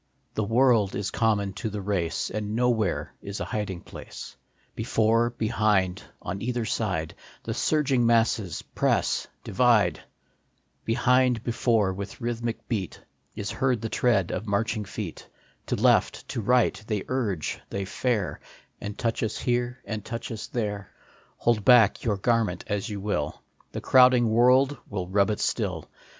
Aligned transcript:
The 0.33 0.43
world 0.43 0.95
is 0.95 1.11
common 1.11 1.53
to 1.53 1.69
the 1.69 1.79
race, 1.79 2.31
And 2.31 2.55
nowhere 2.55 3.13
is 3.21 3.39
a 3.39 3.45
hiding 3.45 3.81
place; 3.81 4.35
Before, 4.73 5.29
behind, 5.29 6.01
on 6.23 6.41
either 6.41 6.65
side, 6.65 7.13
The 7.43 7.53
surging 7.53 8.03
masses 8.07 8.63
press, 8.63 9.27
divide; 9.43 9.99
Behind, 10.85 11.43
before, 11.43 11.93
with 11.93 12.19
rhythmic 12.19 12.67
beat, 12.67 12.99
Is 13.35 13.51
heard 13.51 13.79
the 13.81 13.89
tread 13.89 14.31
of 14.31 14.47
marching 14.47 14.85
feet; 14.85 15.29
To 15.67 15.75
left, 15.75 16.27
to 16.29 16.41
right, 16.41 16.83
they 16.87 17.03
urge, 17.07 17.61
they 17.69 17.85
fare, 17.85 18.39
And 18.81 18.97
touch 18.97 19.21
us 19.21 19.37
here, 19.37 19.83
and 19.85 20.03
touch 20.03 20.31
us 20.31 20.47
there. 20.47 20.89
Hold 21.37 21.63
back 21.63 22.03
your 22.03 22.17
garment 22.17 22.63
as 22.65 22.89
you 22.89 22.99
will, 22.99 23.43
The 23.71 23.81
crowding 23.81 24.31
world 24.31 24.79
will 24.89 25.07
rub 25.07 25.29
it 25.29 25.39
still. 25.39 25.87